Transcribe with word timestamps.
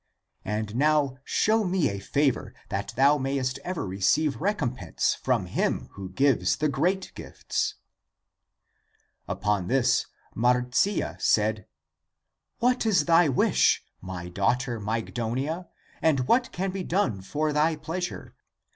And 0.45 0.75
now 0.75 1.17
show 1.23 1.63
me 1.63 1.87
a 1.87 1.99
favor, 1.99 2.55
that 2.69 2.91
thou 2.95 3.19
may 3.19 3.37
est 3.37 3.59
ever 3.63 3.85
receive 3.85 4.41
recompense 4.41 5.13
from 5.13 5.45
him 5.45 5.89
who 5.91 6.09
gives 6.09 6.55
the 6.55 6.67
great 6.69 7.11
gifts." 7.13 7.75
Upon 9.27 9.67
this 9.67 10.07
Marcia 10.33 11.17
said," 11.19 11.67
What 12.61 12.83
is 12.83 13.05
thy 13.05 13.29
wish, 13.29 13.83
my 14.01 14.27
daughter 14.27 14.79
Mygdonia, 14.79 15.67
and 16.01 16.27
what 16.27 16.51
can 16.51 16.71
be 16.71 16.83
done 16.83 17.21
for 17.21 17.53
thy 17.53 17.75
pleasure? 17.75 18.33